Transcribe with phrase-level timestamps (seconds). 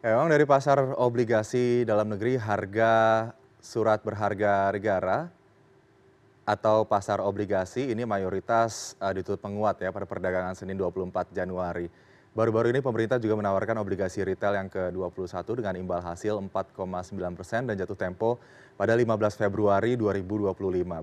[0.00, 3.28] Memang dari pasar obligasi dalam negeri harga
[3.60, 5.28] surat berharga negara
[6.48, 11.92] atau pasar obligasi ini mayoritas uh, ditutup menguat ya pada perdagangan Senin 24 Januari.
[12.30, 16.78] Baru-baru ini pemerintah juga menawarkan obligasi retail yang ke-21 dengan imbal hasil 4,9
[17.34, 18.38] persen dan jatuh tempo
[18.78, 20.54] pada 15 Februari 2025.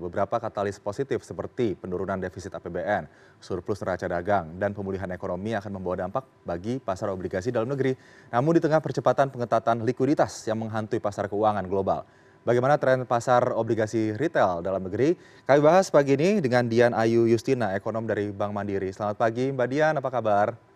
[0.08, 3.04] Beberapa katalis positif seperti penurunan defisit APBN,
[3.44, 7.92] surplus neraca dagang, dan pemulihan ekonomi akan membawa dampak bagi pasar obligasi dalam negeri.
[8.32, 12.08] Namun di tengah percepatan pengetatan likuiditas yang menghantui pasar keuangan global.
[12.48, 15.12] Bagaimana tren pasar obligasi retail dalam negeri?
[15.44, 18.88] Kami bahas pagi ini dengan Dian Ayu Justina, ekonom dari Bank Mandiri.
[18.96, 20.67] Selamat pagi Mbak Dian, apa kabar?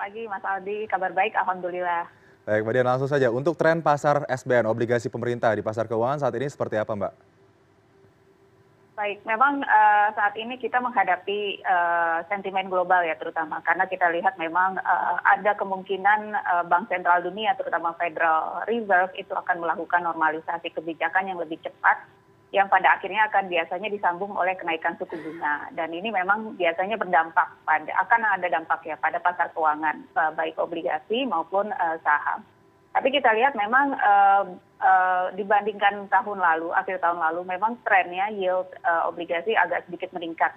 [0.00, 2.08] Pagi Mas Aldi, kabar baik Alhamdulillah.
[2.48, 3.28] Baik Mbak Dian, langsung saja.
[3.28, 7.12] Untuk tren pasar SBN, obligasi pemerintah di pasar keuangan saat ini seperti apa Mbak?
[8.96, 14.40] Baik, memang uh, saat ini kita menghadapi uh, sentimen global ya terutama karena kita lihat
[14.40, 20.72] memang uh, ada kemungkinan uh, Bank Sentral Dunia terutama Federal Reserve itu akan melakukan normalisasi
[20.76, 22.08] kebijakan yang lebih cepat
[22.50, 27.46] yang pada akhirnya akan biasanya disambung oleh kenaikan suku bunga dan ini memang biasanya berdampak
[27.62, 32.42] pada akan ada dampak ya pada pasar keuangan eh, baik obligasi maupun uh, saham.
[32.90, 34.44] Tapi kita lihat memang uh,
[34.82, 40.50] uh, dibandingkan tahun lalu akhir tahun lalu memang trennya yield uh, obligasi agak sedikit meningkat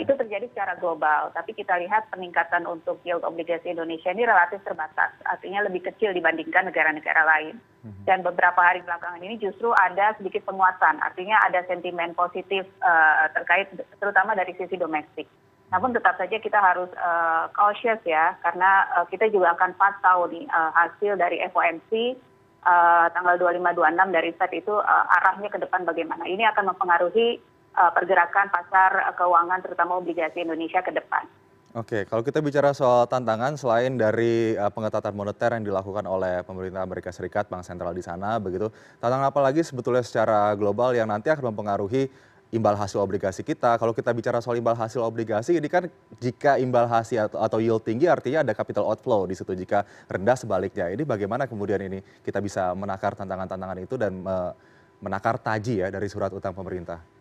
[0.00, 1.28] itu terjadi secara global.
[1.36, 5.12] Tapi kita lihat peningkatan untuk yield obligasi indonesia ini relatif terbatas.
[5.28, 7.60] Artinya lebih kecil dibandingkan negara negara lain.
[7.86, 8.02] Mhm.
[8.02, 10.98] dan beberapa hari belakangan ini justru ada sedikit penguatan.
[10.98, 13.70] Artinya ada sentimen positif uh, terkait
[14.02, 15.30] terutama dari sisi domestik.
[15.70, 20.46] Namun tetap saja kita harus uh, cautious ya karena uh, kita juga akan pantau nih
[20.50, 22.18] uh, hasil dari FOMC
[22.66, 26.26] uh, tanggal 25 26 dari Fed itu uh, arahnya ke depan bagaimana.
[26.26, 31.28] Ini akan mempengaruhi Eh, pergerakan pasar keuangan terutama obligasi Indonesia ke depan.
[31.76, 36.80] Oke, kalau kita bicara soal tantangan selain dari uh, pengetatan moneter yang dilakukan oleh pemerintah
[36.80, 41.28] Amerika Serikat, bank sentral di sana, begitu, tantangan apa lagi sebetulnya secara global yang nanti
[41.28, 42.08] akan mempengaruhi
[42.48, 43.76] imbal hasil obligasi kita.
[43.76, 45.84] Kalau kita bicara soal imbal hasil obligasi, ini kan
[46.16, 49.52] jika imbal hasil atau, atau yield tinggi artinya ada capital outflow di situ.
[49.52, 50.88] Jika rendah sebaliknya.
[50.88, 54.24] Ini bagaimana kemudian ini kita bisa menakar tantangan-tantangan itu dan
[55.04, 57.15] menakar taji ya dari surat utang pemerintah?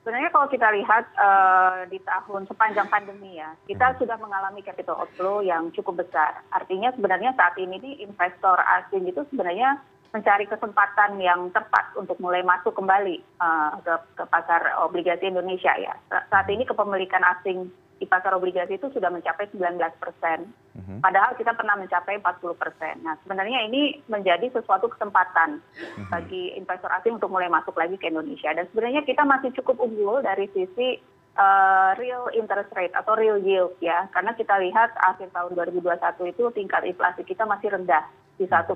[0.00, 3.96] Sebenarnya kalau kita lihat uh, di tahun sepanjang pandemi ya kita hmm.
[4.00, 9.20] sudah mengalami capital outflow yang cukup besar artinya sebenarnya saat ini nih investor asing itu
[9.28, 9.76] sebenarnya
[10.10, 15.94] mencari kesempatan yang tepat untuk mulai masuk kembali uh, ke, ke pasar obligasi Indonesia ya
[16.08, 20.48] saat ini kepemilikan asing di pasar obligasi itu sudah mencapai 19 persen.
[20.72, 21.04] Mhm.
[21.04, 22.96] Padahal kita pernah mencapai 40 persen.
[23.04, 26.08] Nah sebenarnya ini menjadi sesuatu kesempatan mhm.
[26.08, 28.56] bagi investor asing untuk mulai masuk lagi ke Indonesia.
[28.56, 30.96] Dan sebenarnya kita masih cukup unggul dari sisi
[31.36, 34.08] uh, real interest rate atau real yield ya.
[34.16, 38.08] Karena kita lihat akhir tahun 2021 itu tingkat inflasi kita masih rendah
[38.40, 38.72] di 1,87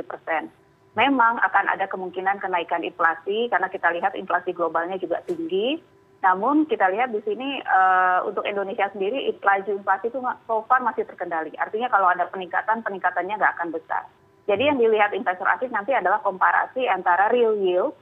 [0.00, 0.48] persen.
[0.96, 5.76] Memang akan ada kemungkinan kenaikan inflasi karena kita lihat inflasi globalnya juga tinggi
[6.24, 10.18] namun kita lihat di sini uh, untuk Indonesia sendiri laju inflasi itu
[10.48, 11.52] so far masih terkendali.
[11.60, 14.02] Artinya kalau ada peningkatan, peningkatannya nggak akan besar.
[14.46, 17.94] Jadi yang dilihat investor asing nanti adalah komparasi antara real yield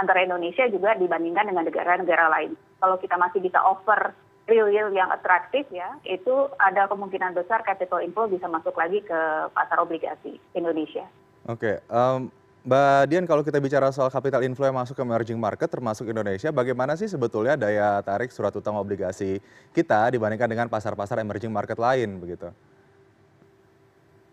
[0.00, 2.56] antara Indonesia juga dibandingkan dengan negara-negara lain.
[2.80, 4.16] Kalau kita masih bisa offer
[4.48, 9.20] real yield yang atraktif ya, itu ada kemungkinan besar capital inflow bisa masuk lagi ke
[9.52, 11.04] pasar obligasi Indonesia.
[11.48, 15.64] Oke, um, Mbak Dian, kalau kita bicara soal capital inflow yang masuk ke emerging market
[15.72, 19.40] termasuk Indonesia, bagaimana sih sebetulnya daya tarik surat utang obligasi
[19.72, 22.52] kita dibandingkan dengan pasar-pasar emerging market lain begitu?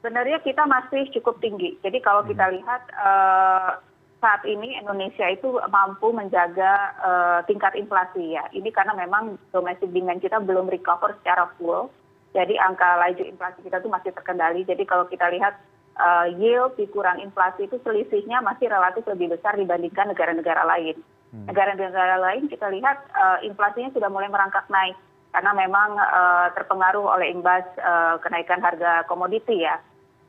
[0.03, 1.79] Sebenarnya kita masih cukup tinggi.
[1.79, 2.53] Jadi kalau kita hmm.
[2.59, 3.79] lihat uh,
[4.19, 8.43] saat ini Indonesia itu mampu menjaga uh, tingkat inflasi ya.
[8.51, 11.87] Ini karena memang domestic demand kita belum recover secara full.
[12.35, 14.67] Jadi angka laju inflasi kita itu masih terkendali.
[14.67, 15.55] Jadi kalau kita lihat
[16.37, 20.97] yield dikurang inflasi itu selisihnya masih relatif lebih besar dibandingkan negara-negara lain.
[21.33, 21.45] Hmm.
[21.49, 24.95] Negara-negara lain kita lihat uh, inflasinya sudah mulai merangkak naik
[25.35, 29.81] karena memang uh, terpengaruh oleh imbas uh, kenaikan harga komoditi ya.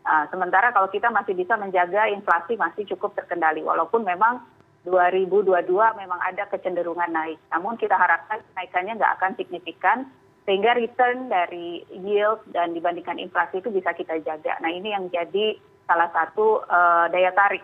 [0.08, 4.42] Uh, sementara kalau kita masih bisa menjaga inflasi masih cukup terkendali walaupun memang
[4.88, 5.68] 2022
[6.00, 7.38] memang ada kecenderungan naik.
[7.52, 9.98] Namun kita harapkan kenaikannya nggak akan signifikan
[10.48, 14.56] sehingga return dari yield dan dibandingkan inflasi itu bisa kita jaga.
[14.64, 17.60] Nah ini yang jadi salah satu uh, daya tarik.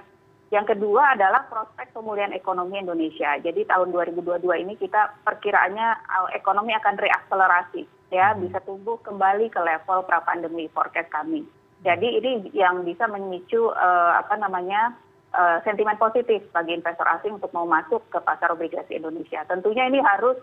[0.52, 3.40] Yang kedua adalah prospek pemulihan ekonomi Indonesia.
[3.40, 8.44] Jadi tahun 2022 ini kita perkiraannya uh, ekonomi akan reakselerasi, ya hmm.
[8.44, 11.40] bisa tumbuh kembali ke level pra pandemi forecast kami.
[11.80, 14.92] Jadi ini yang bisa memicu uh, apa namanya
[15.32, 19.40] uh, sentimen positif bagi investor asing untuk mau masuk ke pasar obligasi Indonesia.
[19.48, 20.36] Tentunya ini harus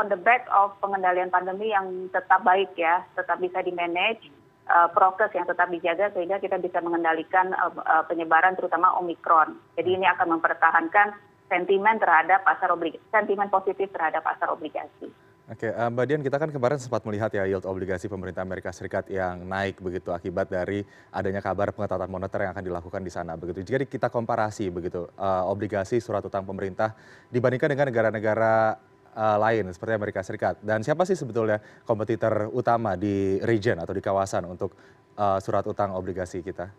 [0.00, 4.24] on the back of pengendalian pandemi yang tetap baik ya, tetap bisa di manage
[4.68, 9.56] uh, prokes yang tetap dijaga sehingga kita bisa mengendalikan uh, penyebaran terutama omikron.
[9.76, 11.12] Jadi ini akan mempertahankan
[11.48, 15.12] sentimen terhadap pasar obligasi, sentimen positif terhadap pasar obligasi.
[15.44, 19.12] Oke, uh, Mbak Dian, kita kan kemarin sempat melihat ya yield obligasi pemerintah Amerika Serikat
[19.12, 20.80] yang naik begitu akibat dari
[21.12, 23.60] adanya kabar pengetatan moneter yang akan dilakukan di sana begitu.
[23.60, 26.96] Jika kita komparasi begitu obligasi surat utang pemerintah
[27.28, 28.80] dibandingkan dengan negara-negara
[29.14, 34.42] lain seperti Amerika Serikat dan siapa sih sebetulnya kompetitor utama di region atau di kawasan
[34.50, 34.74] untuk
[35.18, 36.70] uh, surat utang obligasi kita?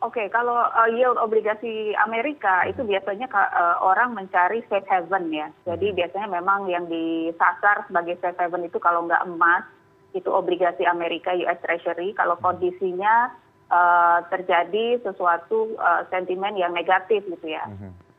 [0.00, 5.52] Oke, kalau uh, yield obligasi Amerika itu biasanya uh, orang mencari safe haven ya.
[5.68, 9.68] Jadi biasanya memang yang disasar sebagai safe haven itu kalau nggak emas
[10.16, 12.16] itu obligasi Amerika US Treasury.
[12.16, 13.28] Kalau kondisinya
[13.68, 17.68] uh, terjadi sesuatu uh, sentimen yang negatif gitu ya.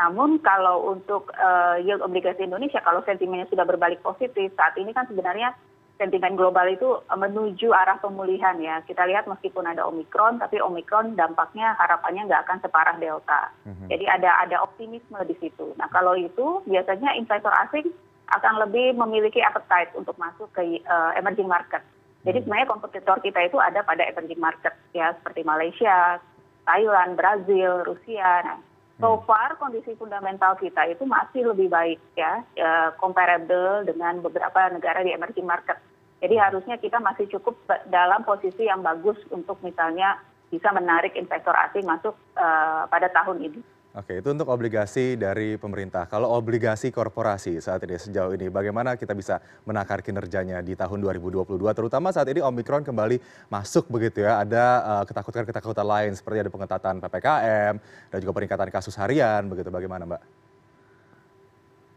[0.02, 5.06] Namun kalau untuk uh, yield obligasi Indonesia, kalau sentimennya sudah berbalik positif, saat ini kan
[5.06, 5.54] sebenarnya
[6.02, 8.82] sentimen global itu menuju arah pemulihan ya.
[8.82, 13.54] Kita lihat meskipun ada Omikron, tapi Omikron dampaknya harapannya nggak akan separah Delta.
[13.70, 13.88] Mm-hmm.
[13.94, 15.78] Jadi ada ada optimisme di situ.
[15.78, 17.94] Nah kalau itu biasanya investor asing
[18.34, 21.84] akan lebih memiliki appetite untuk masuk ke uh, emerging market.
[22.22, 22.44] Jadi mhm.
[22.46, 26.22] sebenarnya kompetitor kita itu ada pada emerging market ya seperti Malaysia,
[26.64, 28.46] Thailand, Brazil, Rusia.
[28.46, 28.58] Nah,
[29.02, 29.26] so mhm.
[29.26, 35.12] far kondisi fundamental kita itu masih lebih baik ya, ya comparable dengan beberapa negara di
[35.12, 35.82] emerging market
[36.22, 37.58] jadi harusnya kita masih cukup
[37.90, 40.22] dalam posisi yang bagus untuk misalnya
[40.54, 43.60] bisa menarik investor asing masuk uh, pada tahun ini.
[43.92, 46.08] Oke, itu untuk obligasi dari pemerintah.
[46.08, 51.60] Kalau obligasi korporasi saat ini sejauh ini, bagaimana kita bisa menakar kinerjanya di tahun 2022,
[51.76, 53.20] terutama saat ini Omikron kembali
[53.52, 58.96] masuk begitu ya, ada uh, ketakutan-ketakutan lain seperti ada pengetatan PPKM dan juga peningkatan kasus
[58.96, 60.24] harian, begitu bagaimana Mbak?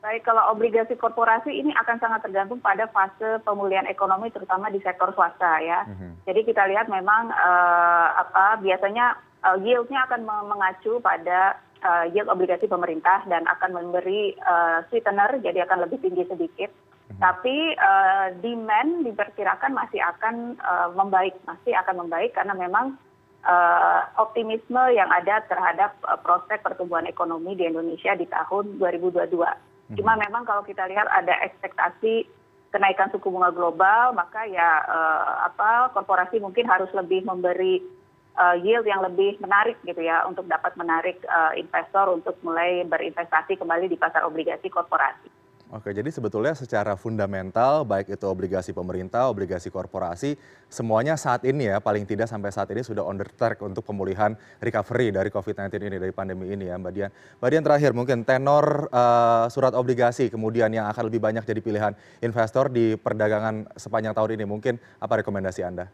[0.04, 5.08] baik kalau obligasi korporasi ini akan sangat tergantung pada fase pemulihan ekonomi terutama di sektor
[5.16, 5.88] swasta ya.
[5.88, 6.28] Mm-hmm.
[6.28, 12.66] Jadi kita lihat memang uh, apa biasanya uh, yieldnya akan mengacu pada uh, yield obligasi
[12.66, 16.72] pemerintah dan akan memberi uh, sweetener jadi akan lebih tinggi sedikit.
[16.72, 17.20] Mm-hmm.
[17.20, 22.96] Tapi uh, demand diperkirakan masih akan uh, membaik, masih akan membaik karena memang
[23.44, 30.16] uh, optimisme yang ada terhadap uh, prospek pertumbuhan ekonomi di Indonesia di tahun 2022 cuma
[30.16, 32.24] memang kalau kita lihat ada ekspektasi
[32.72, 37.84] kenaikan suku bunga global maka ya uh, apa korporasi mungkin harus lebih memberi
[38.58, 43.86] yield yang lebih menarik gitu ya untuk dapat menarik uh, investor untuk mulai berinvestasi kembali
[43.86, 45.44] di pasar obligasi korporasi.
[45.74, 50.38] Oke, jadi sebetulnya secara fundamental baik itu obligasi pemerintah, obligasi korporasi,
[50.70, 54.38] semuanya saat ini ya paling tidak sampai saat ini sudah on the track untuk pemulihan
[54.62, 57.10] recovery dari COVID-19 ini dari pandemi ini ya Mbak Dian.
[57.42, 61.92] Mbak Dian terakhir mungkin tenor uh, surat obligasi kemudian yang akan lebih banyak jadi pilihan
[62.22, 65.90] investor di perdagangan sepanjang tahun ini mungkin apa rekomendasi Anda?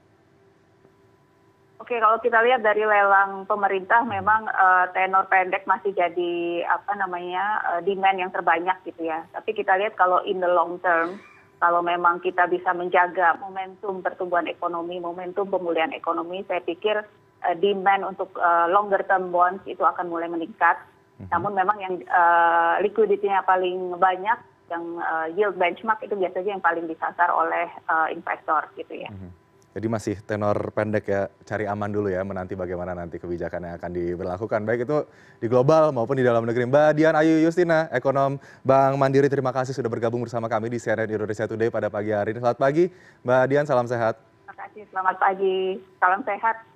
[1.81, 7.65] Oke, kalau kita lihat dari lelang pemerintah memang uh, tenor pendek masih jadi apa namanya
[7.73, 9.25] uh, demand yang terbanyak gitu ya.
[9.33, 11.17] Tapi kita lihat kalau in the long term,
[11.57, 17.01] kalau memang kita bisa menjaga momentum pertumbuhan ekonomi, momentum pemulihan ekonomi, saya pikir
[17.49, 20.77] uh, demand untuk uh, longer term bonds itu akan mulai meningkat.
[20.77, 21.33] Mm-hmm.
[21.33, 24.37] Namun memang yang uh, liquidity-nya paling banyak,
[24.69, 29.09] yang uh, yield benchmark itu biasanya yang paling disasar oleh uh, investor gitu ya.
[29.09, 29.40] Mm-hmm.
[29.71, 33.91] Jadi masih tenor pendek ya, cari aman dulu ya, menanti bagaimana nanti kebijakan yang akan
[33.95, 34.67] diberlakukan.
[34.67, 35.07] Baik itu
[35.39, 36.67] di global maupun di dalam negeri.
[36.67, 41.07] Mbak Dian Ayu Justina, ekonom Bank Mandiri, terima kasih sudah bergabung bersama kami di CNN
[41.07, 42.43] Indonesia Today pada pagi hari ini.
[42.43, 42.91] Selamat pagi,
[43.23, 44.19] Mbak Dian, salam sehat.
[44.19, 46.70] Terima kasih, selamat pagi, salam sehat.